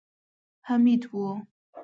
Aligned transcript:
حميد 0.67 1.03
و. 1.15 1.15